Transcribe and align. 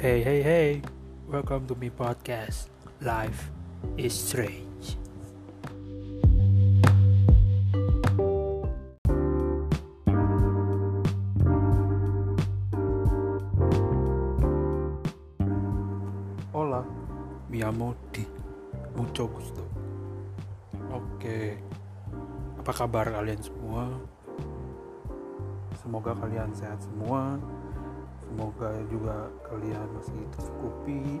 Hey, 0.00 0.24
hey, 0.24 0.40
hey, 0.40 0.80
welcome 1.28 1.68
to 1.68 1.76
my 1.76 1.92
podcast. 1.92 2.72
Life 3.04 3.52
is 4.00 4.16
strange. 4.16 4.96
Hola, 16.56 16.80
mi 17.52 17.60
amo 17.60 17.92
di 18.08 18.24
mucho 18.96 19.28
gusto. 19.28 19.68
Oke, 20.96 21.60
apa 22.56 22.72
kabar 22.72 23.12
kalian 23.12 23.44
semua? 23.44 23.84
Semoga 25.76 26.16
kalian 26.16 26.56
sehat 26.56 26.80
semua. 26.88 27.36
Semoga 28.30 28.70
juga 28.86 29.26
kalian 29.50 29.90
masih 29.90 30.22
tercukupi, 30.38 31.18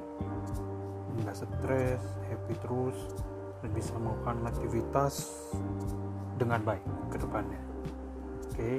nggak 1.18 1.34
stres, 1.34 1.98
happy 2.30 2.54
terus, 2.62 2.98
dan 3.58 3.70
bisa 3.74 3.98
melakukan 3.98 4.46
aktivitas 4.46 5.14
dengan 6.38 6.62
baik 6.62 6.86
ke 7.10 7.18
depannya. 7.18 7.58
Oke. 8.46 8.72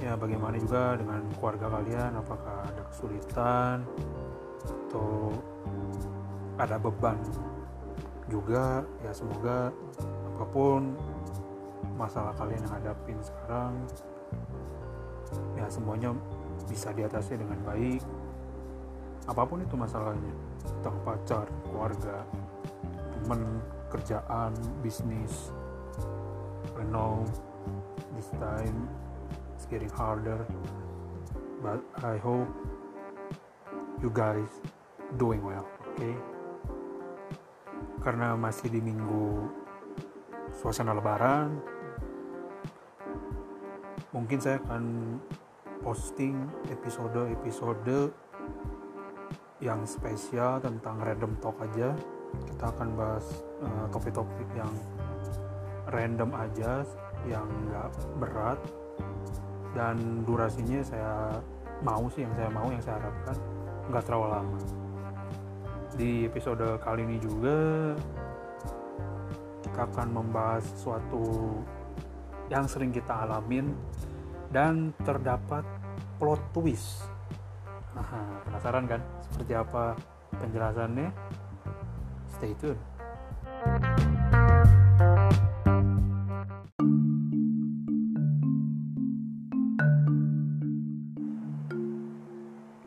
Ya, 0.00 0.16
bagaimana 0.16 0.56
juga 0.56 0.96
dengan 0.96 1.28
keluarga 1.36 1.76
kalian? 1.76 2.24
Apakah 2.24 2.64
ada 2.72 2.82
kesulitan 2.88 3.84
atau 4.64 5.36
ada 6.56 6.80
beban 6.80 7.20
juga? 8.32 8.80
Ya, 9.04 9.12
semoga 9.12 9.76
apa 10.32 10.44
pun 10.56 10.96
masalah 12.00 12.32
kalian 12.40 12.64
yang 12.64 12.72
hadapin 12.80 13.20
sekarang 13.20 13.76
ya 15.56 15.66
semuanya 15.72 16.12
bisa 16.66 16.90
diatasi 16.92 17.38
dengan 17.38 17.58
baik. 17.64 18.02
Apa 19.26 19.42
pun 19.42 19.62
itu 19.62 19.74
masalahnya. 19.74 20.34
Tentang 20.62 20.96
pacar 21.02 21.46
keluarga 21.66 22.26
teman 23.22 23.58
kerjaan 23.90 24.54
bisnis 24.82 25.50
I 26.76 26.84
know 26.90 27.24
this 28.14 28.28
time 28.36 28.86
it's 29.56 29.66
getting 29.66 29.90
harder. 29.90 30.44
But 31.64 31.80
I 32.04 32.20
hope 32.20 32.52
you 33.98 34.12
guys 34.12 34.60
doing 35.16 35.40
well 35.40 35.64
okay? 35.96 36.12
Karena 38.04 38.36
masih 38.36 38.68
di 38.68 38.84
minggu 38.84 39.48
suasana 40.52 40.92
lebaran 40.92 41.56
mungkin 44.12 44.38
saya 44.40 44.60
akan 44.64 45.16
posting 45.80 46.48
episode-episode 46.68 48.12
yang 49.60 49.80
spesial 49.88 50.60
tentang 50.60 51.00
random 51.00 51.32
talk 51.40 51.56
aja. 51.64 51.96
Kita 52.36 52.68
akan 52.68 52.88
bahas 52.96 53.24
uh, 53.64 53.86
topik-topik 53.88 54.48
yang 54.52 54.72
random 55.88 56.30
aja 56.36 56.84
yang 57.24 57.48
nggak 57.68 57.90
berat. 58.20 58.60
Dan 59.76 60.24
durasinya 60.24 60.80
saya 60.80 61.40
mau 61.84 62.08
sih 62.08 62.24
yang 62.24 62.32
saya 62.32 62.48
mau 62.48 62.68
yang 62.72 62.80
saya 62.80 62.96
harapkan 63.00 63.36
nggak 63.92 64.04
terlalu 64.04 64.28
lama. 64.32 64.58
Di 65.96 66.28
episode 66.28 66.66
kali 66.84 67.08
ini 67.08 67.16
juga 67.20 67.56
kita 69.64 69.80
akan 69.92 70.08
membahas 70.12 70.64
sesuatu 70.76 71.24
yang 72.48 72.64
sering 72.64 72.94
kita 72.94 73.26
alamin 73.26 73.74
dan 74.50 74.94
terdapat 75.02 75.62
plot 76.16 76.40
twist. 76.54 77.06
Nah, 77.96 78.40
penasaran 78.44 78.84
kan 78.88 79.00
seperti 79.24 79.52
apa 79.56 79.96
penjelasannya? 80.36 81.08
Stay 82.36 82.52
tune. 82.60 82.80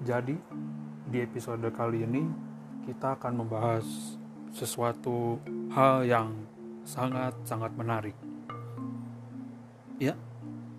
Jadi, 0.10 0.34
di 1.06 1.22
episode 1.22 1.70
kali 1.70 2.02
ini 2.02 2.26
kita 2.90 3.14
akan 3.14 3.46
membahas 3.46 3.86
sesuatu 4.50 5.38
hal 5.70 6.02
yang 6.02 6.34
sangat-sangat 6.82 7.70
menarik. 7.78 8.18
Ya, 10.02 10.18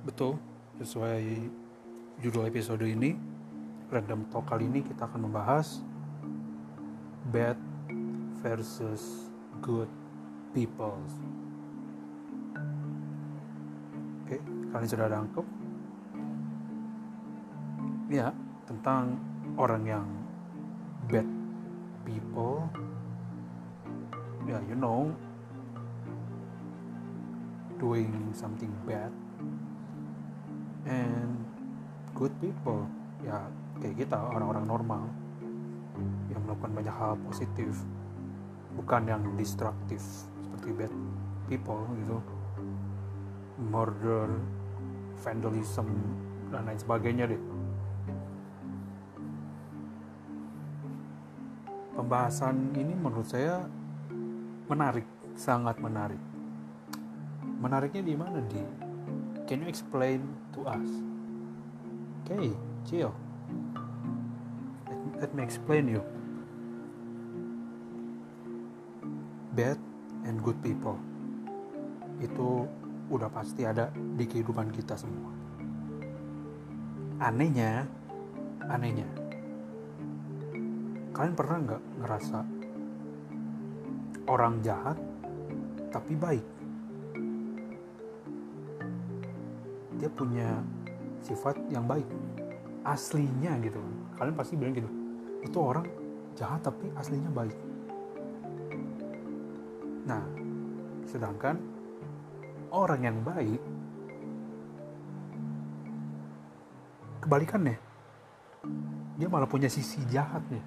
betul. 0.02 0.49
Sesuai 0.80 1.44
judul 2.24 2.48
episode 2.48 2.80
ini, 2.88 3.12
Random 3.92 4.24
Talk 4.32 4.48
kali 4.48 4.64
ini 4.64 4.80
kita 4.80 5.04
akan 5.12 5.28
membahas 5.28 5.84
bad 7.28 7.60
versus 8.40 9.28
good 9.60 9.92
people. 10.56 10.96
Oke, 14.24 14.40
kalian 14.72 14.88
sudah 14.88 15.12
tangkap? 15.12 15.44
Ya, 18.08 18.32
tentang 18.64 19.20
orang 19.60 19.84
yang 19.84 20.08
bad 21.12 21.28
people. 22.08 22.64
Ya, 24.48 24.56
you 24.64 24.80
know, 24.80 25.12
doing 27.76 28.32
something 28.32 28.72
bad 28.88 29.12
and 30.90 31.38
good 32.12 32.34
people. 32.42 32.84
Ya 33.22 33.46
kayak 33.78 34.04
kita 34.04 34.18
orang-orang 34.18 34.66
normal 34.66 35.02
yang 36.28 36.42
melakukan 36.44 36.72
banyak 36.74 36.94
hal 36.94 37.14
positif 37.24 37.72
bukan 38.74 39.02
yang 39.06 39.22
destruktif 39.38 40.02
seperti 40.42 40.68
bad 40.74 40.92
people 41.46 41.86
gitu. 42.02 42.18
Murder 43.60 44.40
vandalism 45.20 45.88
dan 46.50 46.66
lain 46.66 46.80
sebagainya 46.80 47.24
deh. 47.30 47.42
Pembahasan 51.94 52.72
ini 52.72 52.96
menurut 52.96 53.28
saya 53.28 53.68
menarik 54.64 55.04
sangat 55.36 55.76
menarik. 55.76 56.18
Menariknya 57.60 58.00
di 58.00 58.14
mana 58.16 58.40
di 58.40 58.89
can 59.50 59.66
you 59.66 59.66
explain 59.66 60.22
to 60.54 60.62
us? 60.62 60.86
Okay 62.22 62.54
chill 62.86 63.10
let, 64.86 65.26
let 65.26 65.30
me 65.34 65.42
explain 65.42 65.90
you. 65.90 65.98
Bad 69.58 69.74
and 70.22 70.38
good 70.38 70.54
people. 70.62 70.94
Itu 72.22 72.70
udah 73.10 73.26
pasti 73.26 73.66
ada 73.66 73.90
di 73.90 74.22
kehidupan 74.22 74.70
kita 74.70 74.94
semua. 74.94 75.34
Anehnya 77.18 77.90
anehnya. 78.70 79.10
Kalian 81.10 81.34
pernah 81.34 81.58
nggak 81.58 81.82
ngerasa 82.06 82.38
orang 84.30 84.62
jahat 84.62 84.94
tapi 85.90 86.14
baik 86.14 86.59
dia 90.00 90.08
punya 90.08 90.64
sifat 91.20 91.60
yang 91.68 91.84
baik 91.84 92.08
aslinya 92.88 93.60
gitu. 93.60 93.76
Kalian 94.16 94.32
pasti 94.32 94.56
bilang 94.56 94.72
gitu 94.72 94.88
itu 95.44 95.58
orang 95.60 95.84
jahat 96.32 96.64
tapi 96.64 96.88
aslinya 96.96 97.28
baik. 97.28 97.56
Nah 100.08 100.24
sedangkan 101.04 101.60
orang 102.72 103.00
yang 103.04 103.18
baik 103.20 103.60
kebalikannya 107.20 107.76
dia 109.20 109.28
malah 109.28 109.48
punya 109.48 109.68
sisi 109.68 110.00
jahatnya. 110.08 110.64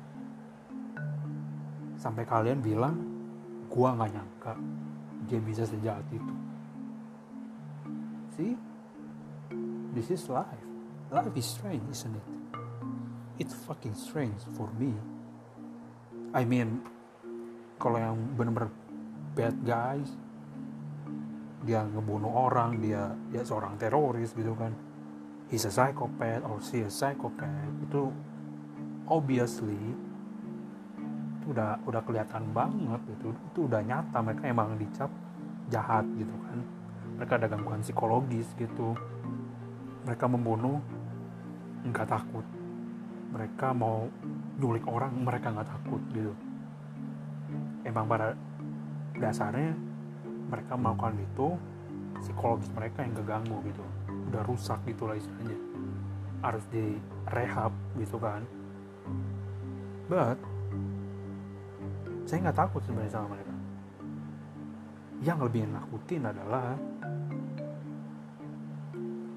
Sampai 1.97 2.29
kalian 2.29 2.61
bilang 2.61 2.95
gua 3.73 3.97
nggak 3.97 4.11
nyangka 4.13 4.53
dia 5.25 5.39
bisa 5.41 5.65
sejahat 5.65 6.05
itu. 6.13 6.33
See 8.37 8.53
this 9.93 10.09
is 10.09 10.25
life. 10.29 10.65
Life 11.13 11.33
is 11.37 11.45
strange 11.45 11.85
isn't 11.91 12.15
it? 12.15 12.27
It's 13.37 13.53
fucking 13.53 13.97
strange 13.97 14.41
for 14.57 14.69
me. 14.77 14.93
I 16.33 16.45
mean 16.45 16.81
kalau 17.77 17.97
yang 18.01 18.17
bener-bener 18.37 18.69
bad 19.33 19.57
guys 19.65 20.13
dia 21.63 21.79
ngebunuh 21.87 22.29
orang 22.29 22.77
dia 22.83 23.15
dia 23.31 23.41
seorang 23.41 23.79
teroris 23.79 24.35
gitu 24.35 24.53
kan. 24.53 24.75
He's 25.47 25.69
a 25.69 25.71
psychopath 25.71 26.43
or 26.43 26.59
she 26.59 26.83
a 26.83 26.91
psychopath. 26.91 27.73
Itu 27.87 28.11
obviously 29.07 29.77
itu 31.43 31.45
udah 31.51 31.79
udah 31.87 32.01
kelihatan 32.03 32.51
banget 32.51 33.01
gitu. 33.15 33.35
Itu 33.51 33.59
udah 33.67 33.81
nyata 33.83 34.17
mereka 34.23 34.43
emang 34.47 34.75
dicap 34.79 35.11
jahat 35.71 36.07
gitu 36.15 36.35
kan. 36.47 36.59
Mereka 37.19 37.33
ada 37.39 37.47
gangguan 37.47 37.83
psikologis 37.83 38.49
gitu 38.57 38.95
mereka 40.03 40.25
membunuh 40.27 40.79
nggak 41.87 42.07
takut. 42.07 42.45
Mereka 43.33 43.73
mau 43.73 44.05
nyulik 44.59 44.85
orang 44.85 45.15
mereka 45.23 45.49
nggak 45.49 45.67
takut 45.67 46.01
gitu. 46.13 46.33
Emang 47.83 48.05
pada 48.07 48.37
dasarnya 49.17 49.73
mereka 50.47 50.77
melakukan 50.77 51.17
itu 51.17 51.47
psikologis 52.21 52.69
mereka 52.71 53.03
yang 53.03 53.15
keganggu 53.17 53.57
gitu. 53.67 53.83
Udah 54.31 54.43
rusak 54.45 54.79
gitu 54.85 55.09
lah 55.09 55.17
istilahnya. 55.17 55.57
Harus 56.43 56.63
di 56.69 56.99
rehab 57.31 57.71
gitu 57.97 58.19
kan. 58.19 58.43
But 60.11 60.37
saya 62.27 62.49
nggak 62.49 62.59
takut 62.59 62.81
sebenarnya 62.83 63.13
sama 63.15 63.35
mereka. 63.35 63.55
Yang 65.23 65.39
lebih 65.47 65.61
nakutin 65.71 66.23
adalah 66.27 66.75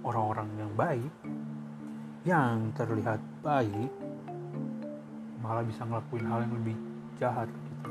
orang-orang 0.07 0.49
yang 0.55 0.73
baik 0.79 1.13
yang 2.23 2.71
terlihat 2.79 3.19
baik 3.43 3.91
malah 5.43 5.67
bisa 5.67 5.83
ngelakuin 5.83 6.27
hal 6.27 6.43
yang 6.47 6.55
lebih 6.59 6.77
jahat 7.19 7.51
gitu. 7.51 7.91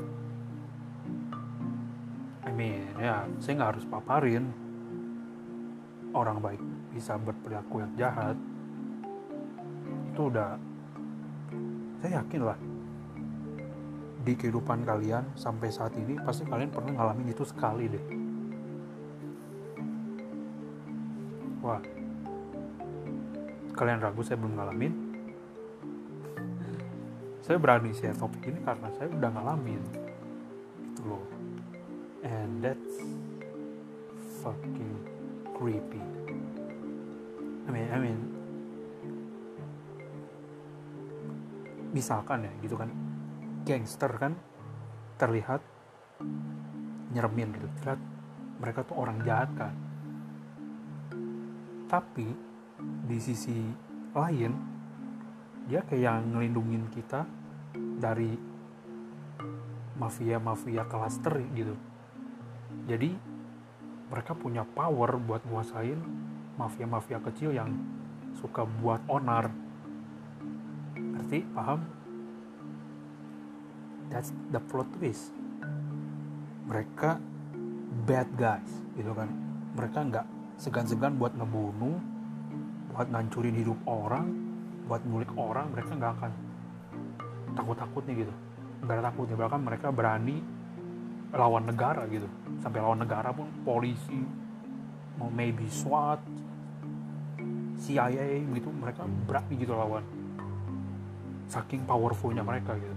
I 2.44 2.52
mean 2.52 2.88
ya 2.96 3.28
saya 3.40 3.52
nggak 3.60 3.70
harus 3.76 3.84
paparin. 3.88 4.44
Orang 6.16 6.40
baik 6.40 6.60
bisa 6.96 7.20
berperilaku 7.20 7.84
yang 7.84 7.92
jahat. 8.00 8.36
Itu 10.12 10.32
udah 10.32 10.56
saya 12.00 12.24
yakin 12.24 12.40
lah 12.44 12.56
di 14.24 14.32
kehidupan 14.32 14.84
kalian 14.88 15.36
sampai 15.36 15.68
saat 15.68 15.92
ini 16.00 16.16
pasti 16.24 16.48
kalian 16.48 16.72
pernah 16.72 16.92
ngalamin 16.96 17.32
itu 17.32 17.44
sekali 17.44 17.84
deh. 17.88 18.04
Wah 21.60 21.95
kalian 23.76 24.00
ragu 24.00 24.24
saya 24.24 24.40
belum 24.40 24.56
ngalamin. 24.56 24.92
Saya 27.44 27.60
berani 27.60 27.92
share 27.92 28.16
topik 28.16 28.48
ini 28.48 28.58
karena 28.64 28.88
saya 28.96 29.06
udah 29.12 29.30
ngalamin. 29.30 29.82
Gitu 30.82 31.02
loh. 31.04 31.22
And 32.24 32.64
that's 32.64 32.96
fucking 34.40 34.96
creepy. 35.54 36.02
I 37.66 37.70
mean 37.70 37.88
I 37.92 37.98
mean 38.00 38.18
misalkan 41.92 42.48
ya 42.48 42.52
gitu 42.64 42.80
kan. 42.80 42.90
Gangster 43.68 44.10
kan 44.16 44.32
terlihat 45.20 45.60
nyeremin 47.12 47.52
gitu. 47.54 47.68
Terlihat 47.84 48.00
mereka 48.56 48.88
tuh 48.88 48.96
orang 48.96 49.20
jahat 49.22 49.52
kan. 49.54 49.76
Tapi 51.86 52.45
di 52.80 53.18
sisi 53.20 53.56
lain 54.16 54.52
dia 55.66 55.82
kayak 55.82 56.30
ngelindungin 56.30 56.86
kita 56.94 57.26
dari 57.98 58.38
mafia-mafia 59.96 60.84
kelas 60.86 61.18
teri 61.24 61.46
gitu. 61.56 61.74
Jadi 62.86 63.10
mereka 64.06 64.36
punya 64.38 64.62
power 64.62 65.18
buat 65.18 65.42
nguasain 65.42 65.98
mafia-mafia 66.54 67.18
kecil 67.18 67.50
yang 67.50 67.74
suka 68.38 68.62
buat 68.62 69.02
onar. 69.10 69.50
Ngerti? 70.94 71.42
Paham? 71.50 71.80
That's 74.12 74.30
the 74.54 74.62
plot 74.62 74.86
twist. 74.94 75.34
Mereka 76.70 77.18
bad 78.06 78.28
guys 78.38 78.70
gitu 78.94 79.10
kan. 79.16 79.26
Mereka 79.74 79.98
nggak 80.06 80.26
segan-segan 80.62 81.18
buat 81.18 81.34
ngebunuh 81.34 82.15
buat 82.96 83.12
ngancurin 83.12 83.52
hidup 83.60 83.76
orang 83.84 84.24
buat 84.88 85.04
ngulik 85.04 85.28
orang 85.36 85.68
mereka 85.68 85.92
nggak 85.92 86.12
akan 86.16 86.32
takut-takutnya 87.52 88.24
gitu. 88.24 88.32
Nggak 88.80 88.94
ada 88.96 89.04
takutnya 89.12 89.36
bahkan 89.36 89.60
mereka 89.60 89.92
berani 89.92 90.40
lawan 91.36 91.68
negara 91.68 92.08
gitu. 92.08 92.24
Sampai 92.64 92.80
lawan 92.80 93.04
negara 93.04 93.36
pun 93.36 93.52
polisi 93.68 94.16
mau 95.20 95.28
maybe 95.28 95.68
SWAT 95.68 96.24
CIA 97.76 98.40
gitu 98.48 98.72
mereka 98.72 99.04
berani 99.04 99.54
gitu 99.60 99.76
lawan. 99.76 100.04
Saking 101.52 101.84
powerfulnya 101.84 102.40
mereka 102.40 102.80
gitu. 102.80 102.96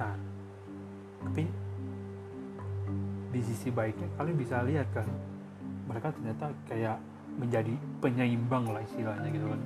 Nah 0.00 0.16
tapi 1.20 1.44
di 3.28 3.40
sisi 3.44 3.68
baiknya 3.68 4.08
kalian 4.16 4.36
bisa 4.40 4.64
lihat 4.64 4.88
kan 4.96 5.04
mereka 5.88 6.12
ternyata 6.12 6.52
kayak 6.68 7.00
menjadi 7.40 7.72
penyeimbang 8.04 8.68
lah 8.68 8.84
istilahnya 8.84 9.28
gitu 9.32 9.46
kan. 9.48 9.60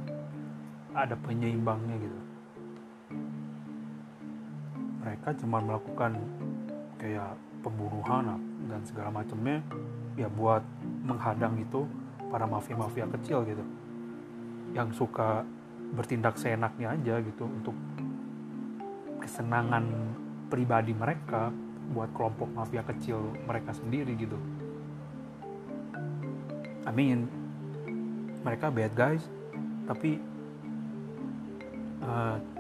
Ada 0.95 1.19
penyeimbangnya 1.19 1.97
gitu. 1.99 2.19
Mereka 5.03 5.29
cuma 5.43 5.59
melakukan 5.59 6.15
kayak 7.03 7.35
pembunuhan 7.67 8.39
dan 8.71 8.81
segala 8.87 9.11
macamnya 9.11 9.59
ya 10.15 10.31
buat 10.31 10.63
menghadang 11.03 11.59
itu 11.59 11.83
para 12.31 12.47
mafia-mafia 12.47 13.11
kecil 13.19 13.43
gitu. 13.43 13.65
Yang 14.79 15.03
suka 15.03 15.43
bertindak 15.93 16.39
seenaknya 16.39 16.95
aja 16.95 17.19
gitu 17.19 17.45
untuk 17.45 17.75
kesenangan 19.21 19.85
pribadi 20.49 20.95
mereka 20.95 21.51
buat 21.93 22.09
kelompok 22.17 22.49
mafia 22.55 22.81
kecil 22.87 23.37
mereka 23.45 23.77
sendiri 23.77 24.17
gitu 24.17 24.39
I 26.93 26.95
mean 26.95 27.25
mereka 28.45 28.69
bad 28.69 28.93
guys 28.93 29.25
tapi 29.89 30.21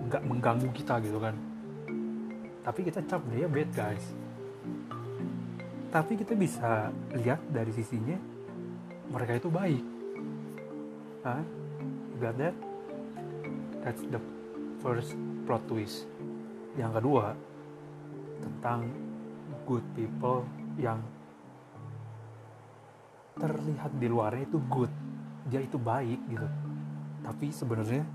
nggak 0.08 0.22
uh, 0.24 0.26
mengganggu 0.32 0.72
kita 0.72 1.04
gitu 1.04 1.20
kan. 1.20 1.36
Tapi 2.64 2.80
kita 2.88 3.04
cap 3.04 3.20
dia 3.28 3.44
bad 3.44 3.68
guys. 3.76 4.00
Tapi 5.92 6.16
kita 6.16 6.32
bisa 6.32 6.88
lihat 7.12 7.44
dari 7.52 7.76
sisinya 7.76 8.16
mereka 9.12 9.36
itu 9.36 9.52
baik. 9.52 9.84
Hah? 11.28 11.44
got 12.16 12.38
that? 12.40 12.56
That's 13.84 14.00
the 14.08 14.22
first 14.80 15.12
plot 15.44 15.60
twist. 15.68 16.08
Yang 16.80 17.04
kedua 17.04 17.36
tentang 18.40 18.88
good 19.68 19.84
people 19.92 20.48
yang 20.80 21.04
terlihat 23.42 23.90
di 23.98 24.06
luarnya 24.06 24.46
itu 24.46 24.62
good. 24.70 24.92
Dia 25.50 25.58
itu 25.58 25.74
baik 25.74 26.20
gitu. 26.30 26.46
Tapi 27.26 27.50
sebenarnya 27.50 28.06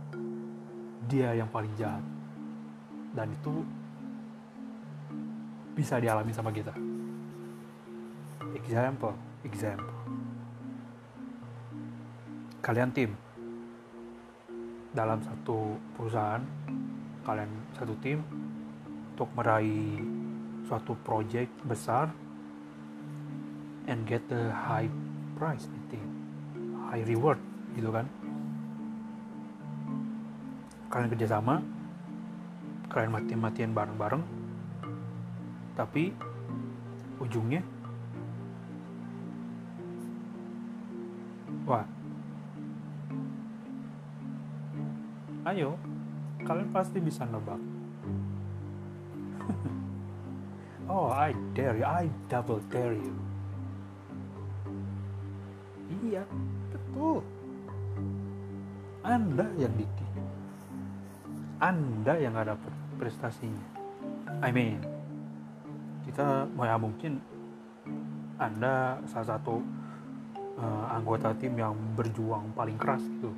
dia 1.03 1.35
yang 1.35 1.51
paling 1.51 1.75
jahat. 1.75 2.03
Dan 3.11 3.35
itu 3.35 3.67
bisa 5.75 5.99
dialami 5.99 6.31
sama 6.31 6.55
kita. 6.55 6.71
Example 8.55 9.13
example. 9.43 9.91
Kalian 12.63 12.89
tim. 12.95 13.11
Dalam 14.95 15.19
satu 15.21 15.77
perusahaan 15.93 16.41
kalian 17.27 17.51
satu 17.75 17.93
tim 17.99 18.23
untuk 19.13 19.29
meraih 19.35 19.99
suatu 20.65 20.95
project 21.05 21.51
besar 21.67 22.09
and 23.85 24.07
get 24.09 24.23
the 24.31 24.49
high 24.49 24.89
price 25.37 25.69
nanti 25.69 26.01
high 26.89 27.05
reward 27.05 27.37
gitu 27.77 27.93
kan. 27.93 28.09
Kalian 30.89 31.13
kerjasama 31.13 31.61
kalian 32.89 33.13
mati-matian 33.13 33.77
bareng-bareng 33.77 34.23
tapi 35.77 36.09
ujungnya 37.21 37.61
wah. 41.69 41.85
Ayo 45.45 45.77
kalian 46.41 46.73
pasti 46.73 46.97
bisa 46.97 47.29
nebak. 47.29 47.61
Oh 50.87 51.11
I 51.11 51.35
dare 51.51 51.75
you 51.75 51.83
I 51.83 52.07
double 52.31 52.63
dare 52.71 52.95
you 52.95 53.26
betul 56.97 57.21
anda 59.05 59.45
yang 59.61 59.73
diki 59.77 60.05
anda 61.61 62.13
yang 62.17 62.37
gak 62.37 62.53
dapet 62.53 62.73
prestasinya. 62.97 63.65
I 64.41 64.49
mean 64.49 64.81
kita 66.09 66.49
ya 66.49 66.77
mungkin 66.81 67.21
anda 68.41 68.97
salah 69.05 69.37
satu 69.37 69.61
uh, 70.57 70.85
anggota 70.89 71.37
tim 71.37 71.53
yang 71.53 71.77
berjuang 71.93 72.49
paling 72.57 72.77
keras 72.81 73.05
gitu. 73.05 73.29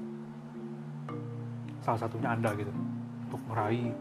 Salah 1.84 2.00
satunya 2.00 2.32
anda 2.32 2.56
gitu 2.56 2.72
untuk 3.28 3.42
meraih 3.52 3.92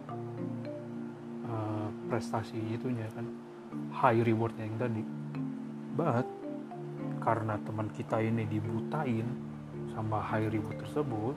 uh, 1.47 1.91
prestasi 2.07 2.59
itunya 2.75 3.11
kan 3.11 3.27
high 3.91 4.23
rewardnya 4.23 4.67
yang 4.67 4.79
tadi. 4.79 5.03
But 5.99 6.27
karena 7.23 7.61
teman 7.63 7.93
kita 7.95 8.19
ini 8.25 8.49
dibutain 8.49 9.48
sama 9.99 10.23
high 10.23 10.47
reward 10.47 10.79
tersebut 10.79 11.35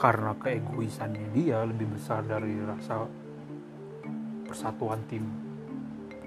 karena 0.00 0.32
keegoisannya 0.40 1.28
dia 1.36 1.60
lebih 1.68 1.92
besar 1.92 2.24
dari 2.24 2.56
rasa 2.64 3.04
persatuan 4.48 5.04
tim 5.12 5.28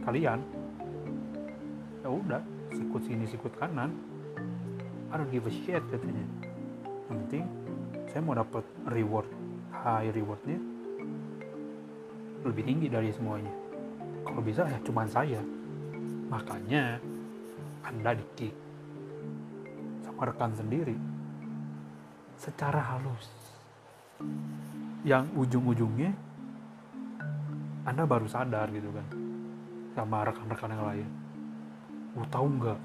kalian 0.06 0.46
ya 2.06 2.10
udah 2.14 2.38
sikut 2.70 3.02
sini 3.02 3.26
sikut 3.26 3.58
kanan. 3.58 3.98
I 5.10 5.18
don't 5.18 5.34
give 5.34 5.50
a 5.50 5.54
shit 5.66 5.82
katanya. 5.90 6.22
Yang 7.10 7.18
penting 7.18 7.44
saya 8.14 8.22
mau 8.22 8.38
dapat 8.38 8.62
reward 8.86 9.26
high 9.74 10.14
rewardnya 10.14 10.62
lebih 12.46 12.62
tinggi 12.62 12.94
dari 12.94 13.10
semuanya. 13.10 13.50
Kalau 14.22 14.42
bisa 14.46 14.70
ya 14.70 14.78
cuman 14.86 15.10
saya. 15.10 15.42
Makanya 16.30 17.02
anda 17.82 18.14
di 18.14 18.26
kick 18.38 18.65
rekan 20.20 20.56
sendiri 20.56 20.96
secara 22.40 22.80
halus. 22.96 23.28
Yang 25.06 25.28
ujung-ujungnya 25.36 26.16
anda 27.86 28.02
baru 28.10 28.26
sadar 28.26 28.74
gitu 28.74 28.90
kan 28.90 29.06
sama 29.94 30.26
rekan-rekan 30.26 30.74
yang 30.74 30.86
lain. 30.90 31.10
Lu 32.18 32.26
tahu 32.28 32.48
nggak? 32.58 32.80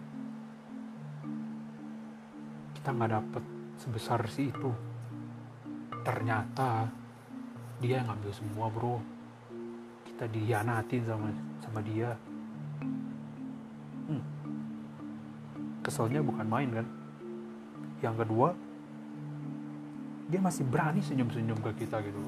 Kita 2.76 2.88
nggak 2.92 3.12
dapet 3.16 3.44
sebesar 3.80 4.20
si 4.28 4.52
itu. 4.52 4.70
Ternyata 6.04 6.84
dia 7.80 8.04
yang 8.04 8.12
ngambil 8.12 8.32
semua 8.36 8.68
bro. 8.68 9.00
Kita 10.04 10.28
dihianatin 10.28 11.02
sama 11.08 11.28
sama 11.64 11.80
dia. 11.80 12.12
Hmm. 14.10 14.26
keselnya 15.86 16.18
bukan 16.18 16.42
main 16.50 16.66
kan 16.74 16.82
yang 18.00 18.16
kedua 18.16 18.56
dia 20.30 20.38
masih 20.38 20.62
berani 20.62 21.02
senyum-senyum 21.02 21.58
ke 21.58 21.84
kita 21.84 21.98
gitu. 22.06 22.18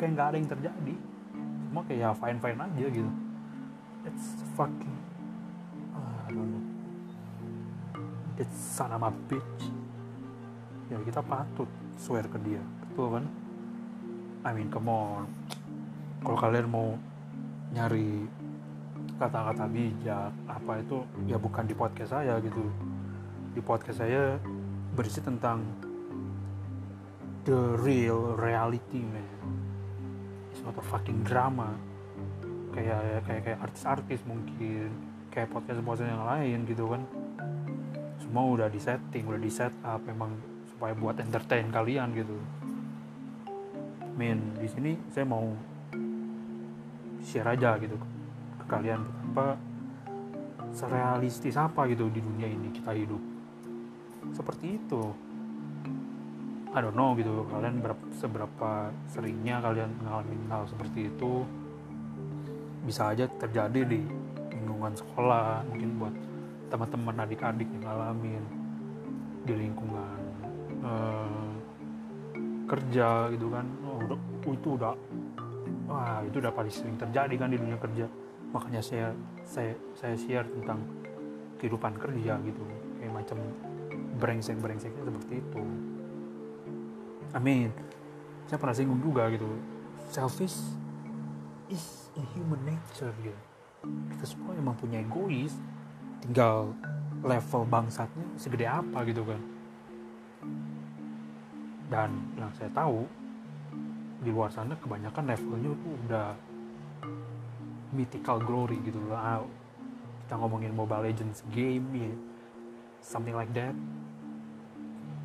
Kayak 0.00 0.10
nggak 0.16 0.26
ada 0.32 0.36
yang 0.40 0.48
terjadi. 0.48 0.94
Semua 1.68 1.82
kayak 1.84 2.00
ya 2.00 2.10
fine 2.16 2.38
fine 2.40 2.58
aja 2.58 2.86
gitu. 2.88 3.10
It's 4.08 4.26
fucking 4.56 4.96
uh, 5.92 6.24
I 6.24 6.32
don't 6.32 6.64
that 8.40 8.50
son 8.54 8.94
of 8.96 9.04
a 9.04 9.12
bitch. 9.28 9.60
Ya 10.88 10.96
kita 11.04 11.20
patut 11.20 11.68
swear 12.00 12.24
ke 12.24 12.40
dia. 12.40 12.62
Betul 12.88 13.20
kan? 13.20 13.24
I 14.48 14.50
mean 14.56 14.72
come 14.72 14.88
on. 14.88 15.28
Kalau 16.24 16.38
kalian 16.40 16.66
mau 16.72 16.96
nyari 17.76 18.24
kata-kata 19.20 19.66
bijak 19.68 20.30
apa 20.46 20.80
itu 20.80 21.02
ya 21.28 21.36
bukan 21.36 21.68
di 21.68 21.76
podcast 21.76 22.16
saya 22.16 22.40
gitu. 22.40 22.64
Di 23.52 23.60
podcast 23.60 24.00
saya 24.00 24.40
berisi 24.98 25.22
tentang 25.22 25.62
the 27.46 27.78
real 27.78 28.34
reality 28.34 28.98
man 28.98 29.38
it's 30.58 30.66
not 30.66 30.74
a 30.74 30.82
fucking 30.82 31.22
drama. 31.22 31.70
Kayak 32.74 33.22
kayak 33.30 33.42
kayak 33.46 33.58
artis-artis 33.62 34.26
mungkin 34.26 34.90
kayak 35.30 35.54
podcast 35.54 35.78
podcast 35.86 36.10
yang 36.10 36.26
lain 36.26 36.58
gitu 36.66 36.90
kan. 36.90 37.06
Semua 38.18 38.42
udah 38.50 38.66
di 38.66 38.82
setting 38.82 39.30
udah 39.30 39.38
di 39.38 39.46
set 39.54 39.70
up 39.86 40.02
memang 40.02 40.34
supaya 40.74 40.98
buat 40.98 41.22
entertain 41.22 41.70
kalian 41.70 42.10
gitu. 42.18 42.34
Min 44.18 44.58
di 44.58 44.66
sini 44.66 44.98
saya 45.14 45.22
mau 45.22 45.46
share 47.22 47.54
aja 47.54 47.78
gitu 47.78 47.94
ke 48.58 48.66
kalian 48.66 49.06
apa 49.30 49.54
serealistis 50.74 51.54
apa 51.54 51.86
gitu 51.86 52.10
di 52.10 52.18
dunia 52.18 52.50
ini 52.50 52.74
kita 52.74 52.98
hidup 52.98 53.37
seperti 54.32 54.78
itu. 54.80 55.02
I 56.68 56.84
don't 56.84 56.94
know 56.94 57.16
gitu 57.16 57.48
kalian 57.48 57.80
berapa, 57.80 58.04
seberapa 58.20 58.92
seringnya 59.08 59.64
kalian 59.64 59.88
mengalami 59.98 60.36
hal 60.52 60.68
seperti 60.68 61.08
itu. 61.08 61.42
Bisa 62.84 63.12
aja 63.12 63.24
terjadi 63.26 63.84
di 63.88 64.04
lingkungan 64.52 64.92
sekolah 64.94 65.64
mungkin 65.66 65.90
buat 65.96 66.14
teman-teman 66.68 67.24
adik-adik 67.24 67.66
yang 67.72 67.82
ngalamin 67.88 68.44
di 69.48 69.54
lingkungan 69.56 70.20
uh, 70.84 71.52
kerja 72.68 73.32
gitu 73.32 73.48
kan. 73.48 73.64
Oh, 73.88 74.04
udah 74.04 74.18
itu 74.52 74.68
udah 74.76 74.94
wah 75.88 76.20
itu 76.20 76.36
udah 76.36 76.52
paling 76.52 76.72
sering 76.72 76.96
terjadi 77.00 77.34
kan 77.40 77.48
di 77.48 77.56
dunia 77.56 77.80
kerja. 77.80 78.06
Makanya 78.52 78.84
saya 78.84 79.16
saya 79.48 79.72
saya 79.96 80.14
share 80.14 80.48
tentang 80.52 80.84
kehidupan 81.58 81.96
kerja 81.96 82.38
gitu 82.44 82.62
kayak 83.00 83.12
macam 83.24 83.38
brengsek 84.18 84.58
brengseknya 84.58 85.02
seperti 85.06 85.34
itu. 85.40 85.62
Mean 87.38 87.70
saya 88.48 88.56
pernah 88.56 88.74
singgung 88.74 88.98
juga 89.04 89.28
gitu. 89.28 89.46
Selfish 90.08 90.56
is 91.68 92.08
a 92.16 92.22
human 92.32 92.58
nature 92.64 93.12
gitu. 93.20 93.40
Kita 93.84 94.24
semua 94.24 94.56
emang 94.56 94.72
punya 94.74 95.04
egois. 95.04 95.52
Tinggal 96.24 96.72
level 97.22 97.62
bangsatnya 97.68 98.26
segede 98.40 98.64
apa 98.64 99.04
gitu 99.04 99.22
kan. 99.22 99.40
Dan 101.92 102.10
yang 102.40 102.48
saya 102.56 102.72
tahu 102.72 103.04
di 104.18 104.34
luar 104.34 104.50
sana 104.50 104.74
kebanyakan 104.80 105.30
levelnya 105.30 105.70
tuh 105.78 105.94
udah 106.08 106.28
mythical 107.92 108.40
glory 108.40 108.80
gitu. 108.80 108.96
Loh 109.04 109.14
ah, 109.14 109.44
kita 110.24 110.40
ngomongin 110.40 110.72
Mobile 110.72 111.04
Legends 111.04 111.44
game 111.52 111.86
ya. 111.92 112.12
Something 113.04 113.36
like 113.36 113.52
that 113.52 113.76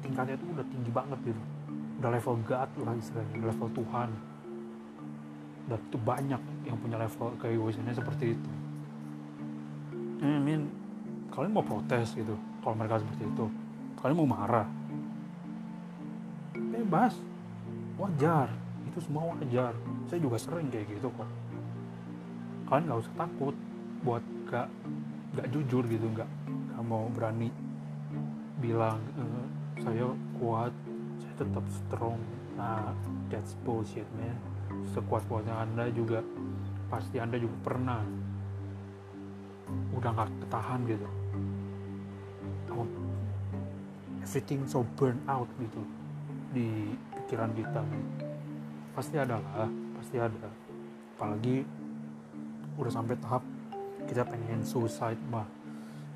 tingkatnya 0.04 0.36
tuh 0.36 0.48
udah 0.52 0.66
tinggi 0.68 0.92
banget 0.92 1.20
gitu. 1.24 1.42
Udah 2.04 2.10
level 2.12 2.36
God 2.44 2.70
lah 2.84 2.94
istilahnya 3.00 3.36
level 3.40 3.70
Tuhan. 3.72 4.10
Dan 5.64 5.80
itu 5.80 5.98
banyak 5.98 6.42
yang 6.68 6.78
punya 6.78 6.98
level 7.00 7.28
keegoisannya 7.40 7.96
seperti 7.96 8.36
itu. 8.36 8.52
I 10.24 10.40
mean 10.40 10.68
kalian 11.32 11.56
mau 11.56 11.64
protes 11.64 12.12
gitu 12.14 12.36
kalau 12.60 12.76
mereka 12.76 13.00
seperti 13.00 13.24
itu. 13.24 13.46
Kalian 14.04 14.18
mau 14.20 14.28
marah? 14.28 14.68
Bebas. 16.54 17.16
Wajar. 17.96 18.52
Itu 18.84 19.00
semua 19.00 19.32
wajar. 19.32 19.72
Saya 20.12 20.20
juga 20.20 20.36
sering 20.36 20.68
kayak 20.68 20.92
gitu 20.92 21.08
kok. 21.08 21.30
Kalian 22.68 22.84
nggak 22.92 23.00
usah 23.00 23.16
takut 23.16 23.56
buat 24.04 24.24
gak 24.52 24.68
gak 25.34 25.48
jujur 25.50 25.82
gitu 25.90 26.06
nggak 26.14 26.30
nggak 26.76 26.84
mau 26.86 27.10
berani 27.10 27.50
bilang 28.62 29.02
e, 29.18 29.24
saya 29.84 30.08
kuat 30.40 30.72
saya 31.20 31.34
tetap 31.44 31.66
strong. 31.68 32.20
Nah 32.56 32.96
that's 33.28 33.60
bullshit 33.68 34.08
man. 34.16 34.40
Sekuat 34.96 35.28
kuatnya 35.28 35.60
anda 35.60 35.92
juga 35.92 36.24
pasti 36.88 37.20
anda 37.20 37.36
juga 37.36 37.54
pernah 37.62 38.00
udah 39.94 40.10
nggak 40.16 40.30
ketahan 40.48 40.80
gitu. 40.88 41.10
Everything 44.24 44.66
so 44.66 44.82
burn 44.98 45.20
out 45.30 45.46
gitu 45.62 45.84
di 46.56 46.96
pikiran 47.14 47.54
kita 47.54 47.86
pasti 48.98 49.20
ada 49.20 49.38
lah 49.38 49.70
pasti 50.00 50.18
ada. 50.18 50.50
Apalagi 51.14 51.62
udah 52.80 52.90
sampai 52.90 53.20
tahap 53.22 53.44
kita 54.10 54.26
pengen 54.26 54.66
suicide 54.66 55.20
mah. 55.30 55.46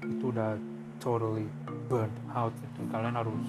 Itu 0.01 0.33
udah 0.33 0.57
totally 0.97 1.45
burn 1.87 2.11
out. 2.35 2.51
Itu 2.51 2.83
kalian 2.91 3.15
harus 3.15 3.47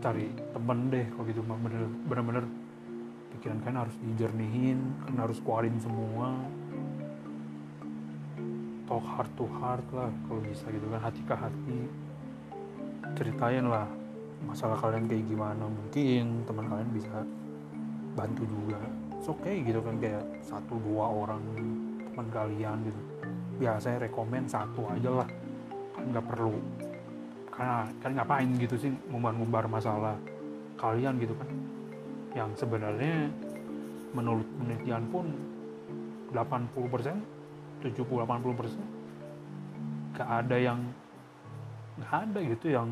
cari 0.00 0.32
temen 0.32 0.78
deh 0.92 1.06
kalau 1.16 1.24
gitu. 1.28 1.40
Bener-bener 2.06 2.44
pikiran 3.36 3.58
kalian 3.64 3.80
harus 3.84 3.96
dijernihin 4.04 4.78
kalian 5.04 5.20
harus 5.20 5.38
keluarin 5.40 5.76
semua. 5.80 6.36
Talk 8.84 9.06
heart 9.06 9.32
to 9.38 9.46
heart 9.60 9.86
lah 9.96 10.12
kalau 10.28 10.40
bisa 10.44 10.68
gitu 10.68 10.86
kan. 10.92 11.00
Hati 11.00 11.20
ke 11.24 11.34
hati. 11.34 11.80
Ceritain 13.16 13.66
lah 13.66 13.88
masalah 14.44 14.76
kalian 14.80 15.08
kayak 15.08 15.24
gimana. 15.28 15.64
Mungkin 15.64 16.44
teman 16.44 16.68
kalian 16.68 16.90
bisa 16.92 17.24
bantu 18.16 18.44
juga. 18.44 18.80
Oke 19.30 19.46
okay 19.46 19.56
gitu 19.62 19.78
kan 19.84 19.94
kayak 20.02 20.24
satu 20.42 20.80
dua 20.82 21.06
orang 21.06 21.44
teman 22.02 22.26
kalian 22.34 22.82
gitu. 22.82 23.00
Ya 23.60 23.76
saya 23.78 24.00
rekomend 24.02 24.50
satu 24.50 24.90
aja 24.90 25.22
lah. 25.22 25.28
Kan 25.94 26.10
nggak 26.10 26.26
perlu 26.26 26.56
karena 27.60 27.84
kan 28.00 28.16
ngapain 28.16 28.48
gitu 28.56 28.72
sih 28.80 28.88
ngumbar-ngumbar 29.12 29.68
masalah 29.68 30.16
kalian 30.80 31.20
gitu 31.20 31.36
kan? 31.36 31.44
Yang 32.32 32.64
sebenarnya 32.64 33.28
menurut 34.16 34.48
penelitian 34.56 35.04
pun 35.12 35.28
80% 36.32 37.84
70-80% 37.84 40.16
gak 40.16 40.24
ada 40.24 40.56
yang 40.56 40.80
nggak 42.00 42.16
ada 42.16 42.40
gitu 42.48 42.72
yang 42.72 42.88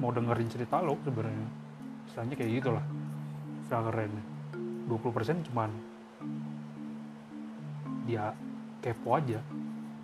mau 0.00 0.08
dengerin 0.08 0.48
cerita 0.48 0.80
lo 0.80 0.96
sebenarnya. 1.04 1.52
Istilahnya 2.08 2.40
kayak 2.40 2.56
gitulah 2.56 2.88
istilah 3.68 3.84
keren. 3.92 4.16
20% 4.88 5.44
cuman 5.52 5.68
dia 8.08 8.32
kepo 8.80 9.20
aja 9.20 9.44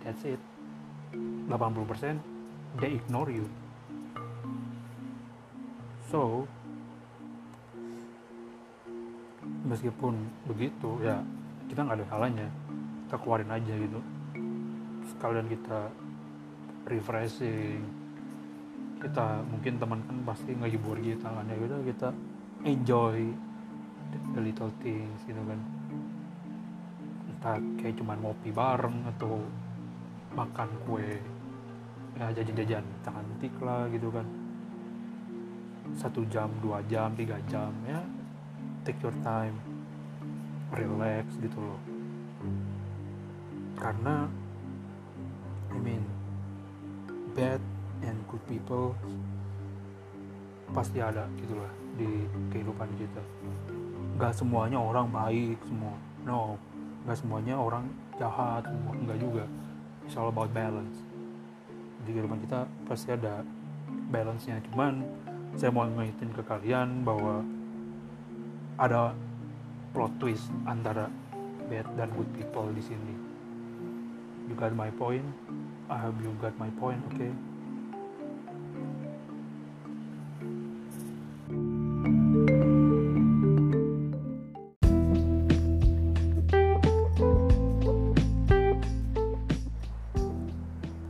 that's 0.05 0.21
it. 0.21 0.37
80% 1.49 2.77
they 2.77 3.01
ignore 3.01 3.33
you 3.33 3.49
so 6.13 6.45
meskipun 9.65 10.13
begitu 10.45 11.01
ya 11.01 11.17
kita 11.65 11.89
nggak 11.89 11.97
ada 11.97 12.07
salahnya. 12.13 12.47
Kita 13.09 13.15
keluarin 13.17 13.49
aja 13.49 13.73
gitu. 13.73 13.97
Sekalian 15.09 15.49
kita 15.49 15.89
refreshing. 16.85 17.81
Kita 19.01 19.41
mungkin 19.41 19.81
teman 19.81 20.05
kan 20.05 20.17
pasti 20.21 20.53
ngehibur 20.53 21.01
kita 21.01 21.33
kan 21.33 21.49
ya 21.49 21.57
udah 21.57 21.81
kita 21.81 22.09
enjoy 22.61 23.33
the 24.37 24.41
little 24.45 24.69
things 24.85 25.17
gitu 25.25 25.41
kan. 25.49 25.57
Entah 27.33 27.57
kayak 27.81 27.97
cuman 27.97 28.21
ngopi 28.21 28.53
bareng 28.53 29.01
atau 29.17 29.41
makan 30.37 30.69
kue. 30.85 31.17
Ya 32.13 32.29
jajan-jajan 32.29 32.85
cantik 33.01 33.57
lah 33.65 33.89
gitu 33.89 34.13
kan 34.13 34.42
satu 35.93 36.25
jam 36.31 36.47
dua 36.63 36.79
jam 36.87 37.11
tiga 37.13 37.37
jam 37.51 37.71
ya. 37.83 38.01
Take 38.87 38.99
your 39.03 39.15
time. 39.23 39.55
Relax 40.73 41.27
gitu 41.37 41.59
loh. 41.59 41.81
Karena 43.77 44.25
I 45.73 45.77
mean 45.79 46.03
bad 47.33 47.61
and 48.05 48.17
good 48.29 48.41
people 48.45 48.93
pasti 50.73 50.97
ada 51.01 51.29
gitu 51.37 51.53
lah 51.53 51.71
di 51.95 52.25
kehidupan 52.49 52.89
kita. 52.97 53.21
Nggak 54.17 54.33
semuanya 54.33 54.81
orang 54.81 55.07
baik 55.13 55.61
semua. 55.65 55.95
No 56.25 56.57
nggak 57.05 57.17
semuanya 57.19 57.55
orang 57.59 57.85
jahat 58.17 58.65
semua. 58.65 58.93
Enggak 58.97 59.19
juga. 59.21 59.45
It's 60.03 60.17
all 60.17 60.27
about 60.27 60.51
balance. 60.51 60.99
Di 62.03 62.11
kehidupan 62.11 62.43
kita 62.43 62.67
pasti 62.89 63.15
ada 63.15 63.45
balance 64.11 64.45
nya 64.45 64.59
cuman 64.69 65.01
saya 65.53 65.69
mau 65.69 65.85
ngingetin 65.85 66.33
ke 66.33 66.41
kalian 66.41 67.05
bahwa 67.05 67.45
ada 68.81 69.13
plot 69.93 70.09
twist 70.17 70.49
antara 70.65 71.13
bad 71.69 71.85
dan 71.93 72.09
good 72.17 72.29
people 72.33 72.65
di 72.73 72.81
sini 72.81 73.15
you 74.49 74.57
got 74.57 74.73
my 74.73 74.89
point 74.97 75.25
I 75.93 76.01
hope 76.01 76.17
you 76.25 76.33
got 76.41 76.57
my 76.57 76.73
point 76.81 76.99
oke 77.05 77.13
okay? 77.13 77.33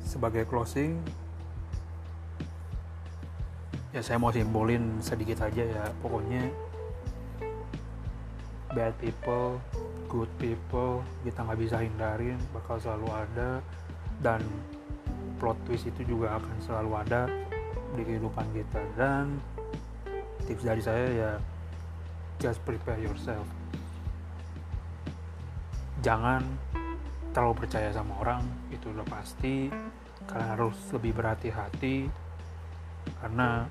sebagai 0.04 0.48
closing 0.48 1.23
ya 3.94 4.02
saya 4.02 4.18
mau 4.18 4.34
simbolin 4.34 4.98
sedikit 5.06 5.46
aja 5.46 5.64
ya. 5.64 5.86
Pokoknya 6.02 6.50
bad 8.74 8.98
people 8.98 9.62
good 10.10 10.30
people 10.42 11.06
kita 11.22 11.46
nggak 11.46 11.62
bisa 11.62 11.78
hindarin 11.78 12.42
bakal 12.50 12.82
selalu 12.82 13.08
ada 13.14 13.62
dan 14.26 14.42
plot 15.38 15.58
twist 15.70 15.86
itu 15.86 16.18
juga 16.18 16.42
akan 16.42 16.58
selalu 16.66 16.92
ada 17.06 17.22
di 17.94 18.02
kehidupan 18.02 18.50
kita. 18.58 18.82
Dan 18.98 19.38
tips 20.50 20.66
dari 20.66 20.82
saya 20.82 21.08
ya 21.14 21.32
just 22.42 22.66
prepare 22.66 22.98
yourself. 22.98 23.46
Jangan 26.02 26.42
terlalu 27.32 27.64
percaya 27.64 27.94
sama 27.94 28.18
orang 28.26 28.42
itu 28.74 28.90
udah 28.90 29.06
pasti. 29.06 29.70
Kalian 30.24 30.50
harus 30.56 30.78
lebih 30.96 31.20
berhati-hati 31.20 32.08
karena 33.20 33.68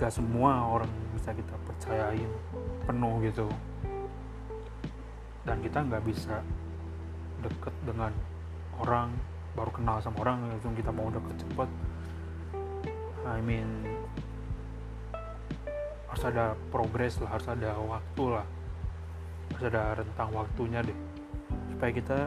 gak 0.00 0.16
semua 0.16 0.64
orang 0.64 0.88
bisa 1.12 1.36
kita 1.36 1.52
percayain 1.68 2.32
penuh 2.88 3.20
gitu. 3.20 3.44
Dan 5.44 5.60
kita 5.60 5.84
nggak 5.84 6.04
bisa 6.08 6.40
deket 7.44 7.74
dengan 7.84 8.08
orang 8.80 9.12
baru 9.52 9.68
kenal 9.76 10.00
sama 10.00 10.24
orang 10.24 10.48
langsung 10.48 10.72
kita 10.72 10.88
mau 10.88 11.12
deket 11.12 11.36
cepet. 11.44 11.68
I 13.28 13.44
mean 13.44 13.68
harus 16.08 16.24
ada 16.24 16.56
progres 16.72 17.20
lah 17.20 17.36
harus 17.36 17.48
ada 17.52 17.76
waktu 17.76 18.24
lah. 18.40 18.46
Harus 19.52 19.64
ada 19.68 20.00
rentang 20.00 20.32
waktunya 20.32 20.80
deh. 20.80 20.98
Supaya 21.76 21.92
kita 21.92 22.18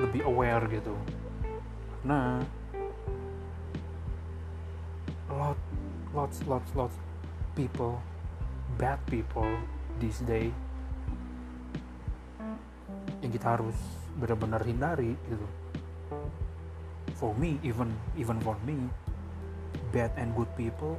lebih 0.00 0.24
aware 0.24 0.64
gitu. 0.72 0.96
Karena 2.00 2.40
lots 6.14 6.46
lots 6.46 6.70
lots 6.78 6.94
people 7.58 7.98
bad 8.78 9.02
people 9.10 9.50
this 9.98 10.22
day. 10.22 10.54
Yang 13.18 13.42
kita 13.42 13.58
harus 13.58 13.78
benar-benar 14.14 14.62
hindari 14.62 15.18
gitu. 15.26 15.46
For 17.18 17.34
me 17.34 17.58
even 17.66 17.90
even 18.14 18.38
for 18.46 18.54
me 18.62 18.78
bad 19.90 20.14
and 20.14 20.30
good 20.38 20.50
people 20.54 20.98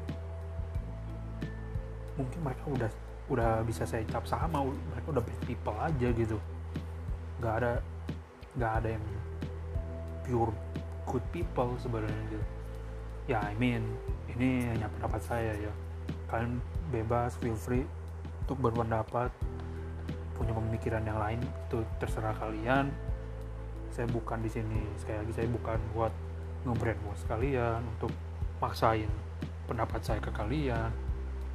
mungkin 2.15 2.39
mereka 2.47 2.63
udah 2.71 2.91
udah 3.27 3.51
bisa 3.67 3.83
saya 3.83 4.07
cap 4.07 4.23
sama 4.23 4.63
mereka 4.67 5.07
udah 5.15 5.23
bad 5.23 5.41
people 5.47 5.75
aja 5.79 6.07
gitu. 6.11 6.37
Nggak 7.39 7.53
ada 7.63 7.73
nggak 8.55 8.71
ada 8.83 8.89
yang 8.99 9.05
pure 10.27 10.51
good 11.07 11.23
people 11.31 11.71
sebenarnya 11.79 12.23
gitu 12.31 12.54
ya 13.25 13.41
I 13.41 13.57
mean 13.57 13.81
ini 14.29 14.69
hanya 14.69 14.89
pendapat 14.97 15.21
saya 15.25 15.53
ya. 15.57 15.73
Kalian 16.29 16.61
bebas 16.89 17.37
feel 17.41 17.57
free 17.57 17.85
untuk 18.45 18.61
berpendapat 18.61 19.33
punya 20.35 20.51
pemikiran 20.51 21.01
yang 21.07 21.17
lain 21.17 21.39
itu 21.41 21.81
terserah 21.97 22.35
kalian. 22.37 22.91
Saya 23.89 24.05
bukan 24.11 24.43
di 24.43 24.51
sini 24.51 24.83
sekali 24.99 25.23
lagi 25.23 25.33
saya 25.33 25.47
bukan 25.49 25.79
buat 25.95 26.13
ngebrandwash 26.67 27.23
kalian 27.29 27.79
untuk 27.97 28.11
maksain 28.59 29.09
pendapat 29.65 30.01
saya 30.01 30.19
ke 30.21 30.29
kalian 30.33 30.91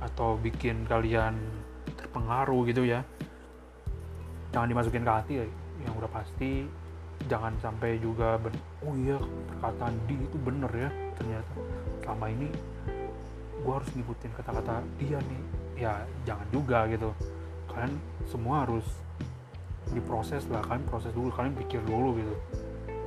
atau 0.00 0.40
bikin 0.40 0.88
kalian 0.88 1.36
terpengaruh 1.98 2.64
gitu 2.66 2.88
ya. 2.88 3.04
Jangan 4.50 4.66
dimasukin 4.66 5.06
ke 5.06 5.12
hati 5.12 5.34
ya 5.42 5.46
yang 5.84 5.94
udah 5.94 6.10
pasti 6.10 6.66
jangan 7.28 7.52
sampai 7.60 8.00
juga 8.00 8.40
ben 8.40 8.54
oh 8.86 8.94
iya 8.96 9.20
perkataan 9.20 9.94
di 10.08 10.16
itu 10.16 10.36
bener 10.40 10.72
ya 10.72 10.88
ternyata. 11.18 11.52
Selama 12.00 12.26
ini 12.32 12.48
gue 13.60 13.72
harus 13.76 13.90
ngikutin 13.92 14.30
kata-kata 14.40 14.80
dia 14.96 15.18
nih. 15.20 15.42
Ya 15.76 15.92
jangan 16.24 16.46
juga 16.48 16.88
gitu. 16.88 17.12
Kalian 17.68 17.92
semua 18.24 18.64
harus 18.64 18.86
diproses 19.90 20.46
lah 20.48 20.62
kalian 20.64 20.86
proses 20.86 21.10
dulu 21.12 21.28
kalian 21.34 21.52
pikir 21.66 21.82
dulu 21.84 22.16
gitu. 22.16 22.34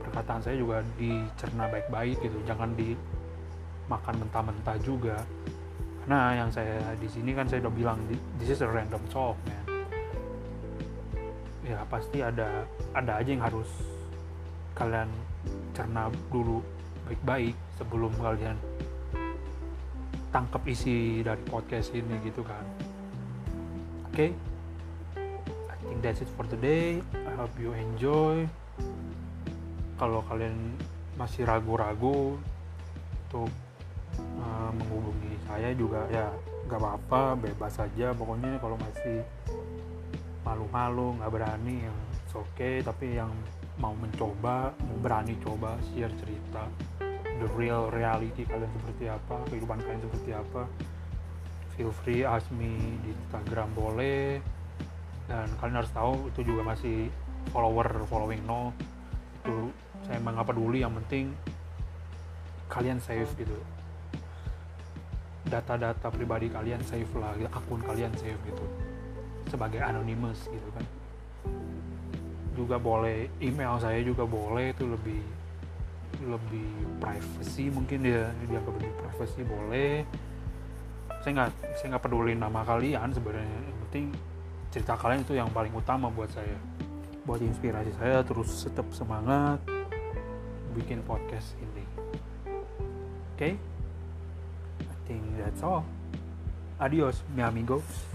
Perkataan 0.03 0.43
saya 0.43 0.59
juga 0.59 0.85
dicerna 0.99 1.65
baik-baik 1.71 2.21
gitu 2.21 2.37
jangan 2.45 2.75
dimakan 2.77 4.15
mentah-mentah 4.21 4.77
juga. 4.83 5.17
Karena 6.03 6.35
yang 6.43 6.51
saya 6.51 6.83
di 6.99 7.07
sini 7.07 7.31
kan 7.31 7.47
saya 7.47 7.63
udah 7.63 7.73
bilang 7.73 7.97
this 8.37 8.51
is 8.51 8.59
a 8.59 8.67
random 8.67 8.99
talk 9.07 9.39
man. 9.47 9.63
Ya 11.63 11.79
pasti 11.87 12.19
ada 12.19 12.67
ada 12.91 13.23
aja 13.23 13.29
yang 13.31 13.39
harus 13.39 13.71
kalian 14.73 15.09
cerna 15.73 16.09
dulu 16.29 16.61
baik-baik 17.09 17.53
sebelum 17.77 18.13
kalian 18.17 18.57
tangkap 20.33 20.65
isi 20.65 21.21
dari 21.21 21.41
podcast 21.45 21.93
ini 21.93 22.17
gitu 22.25 22.41
kan. 22.41 22.65
Oke? 24.09 24.13
Okay? 24.13 24.29
I 25.69 25.75
think 25.85 26.01
that's 26.01 26.25
it 26.25 26.29
for 26.33 26.45
today. 26.49 26.97
I 27.13 27.33
hope 27.37 27.53
you 27.61 27.77
enjoy. 27.77 28.49
Kalau 30.01 30.25
kalian 30.25 30.57
masih 31.13 31.45
ragu-ragu 31.45 32.41
untuk 33.29 33.49
uh, 34.41 34.71
menghubungi 34.73 35.37
saya 35.45 35.69
juga 35.77 36.09
ya 36.09 36.33
gak 36.65 36.81
apa-apa 36.81 37.37
bebas 37.37 37.77
saja 37.77 38.09
pokoknya 38.17 38.57
kalau 38.57 38.73
masih 38.81 39.21
malu-malu 40.41 41.13
nggak 41.21 41.31
berani 41.31 41.85
yang 41.85 41.97
oke 42.33 42.49
okay. 42.57 42.81
Tapi 42.81 43.21
yang 43.21 43.29
mau 43.83 43.91
mencoba 43.91 44.71
mau 44.87 44.97
berani 45.03 45.35
coba 45.43 45.75
share 45.91 46.15
cerita 46.23 46.63
the 47.19 47.47
real 47.59 47.91
reality 47.91 48.47
kalian 48.47 48.71
seperti 48.79 49.11
apa 49.11 49.35
kehidupan 49.51 49.83
kalian 49.83 49.99
seperti 50.07 50.31
apa 50.31 50.63
feel 51.73 51.89
free 51.89 52.21
ask 52.21 52.45
me 52.53 52.77
di 53.01 53.09
Instagram 53.11 53.73
boleh. 53.73 54.39
Dan 55.25 55.49
kalian 55.57 55.81
harus 55.81 55.93
tahu 55.93 56.29
itu 56.29 56.45
juga 56.45 56.61
masih 56.73 57.09
follower 57.49 58.05
following 58.07 58.43
no. 58.45 58.69
Itu 59.41 59.73
saya 60.05 60.21
emang 60.21 60.37
nggak 60.37 60.47
peduli 60.53 60.85
yang 60.85 60.93
penting 61.03 61.33
kalian 62.69 63.01
save 63.01 63.29
gitu. 63.37 63.57
Data-data 65.49 66.07
pribadi 66.13 66.49
kalian 66.49 66.81
save 66.85 67.09
lah 67.17 67.33
akun 67.49 67.81
kalian 67.81 68.13
save 68.21 68.37
gitu. 68.45 68.65
Sebagai 69.49 69.81
anonymous 69.81 70.49
gitu 70.49 70.69
kan 70.73 70.85
juga 72.53 72.77
boleh 72.77 73.29
email 73.41 73.81
saya 73.81 73.99
juga 74.05 74.23
boleh 74.23 74.71
itu 74.73 74.85
lebih 74.85 75.21
lebih 76.23 76.69
privacy 77.01 77.67
mungkin 77.73 78.05
dia 78.05 78.29
dianggap 78.47 78.73
lebih 78.79 78.93
privacy 79.01 79.41
boleh. 79.43 80.05
Saya 81.25 81.31
nggak 81.39 81.49
saya 81.79 81.87
nggak 81.95 82.03
peduli 82.03 82.33
nama 82.37 82.61
kalian 82.63 83.09
sebenarnya 83.11 83.49
yang 83.49 83.79
penting 83.87 84.05
cerita 84.69 84.93
kalian 84.97 85.21
itu 85.25 85.33
yang 85.35 85.49
paling 85.51 85.73
utama 85.73 86.07
buat 86.13 86.29
saya. 86.31 86.57
Buat 87.23 87.41
inspirasi 87.43 87.91
saya 87.97 88.21
terus 88.21 88.51
tetap 88.63 88.87
semangat 88.93 89.59
bikin 90.77 91.01
podcast 91.05 91.55
ini. 91.59 91.85
Oke? 93.33 93.37
Okay? 93.37 93.53
I 94.83 94.95
think 95.07 95.23
that's 95.39 95.63
all. 95.65 95.83
Adios 96.81 97.23
mi 97.31 97.45
amigos 97.45 98.12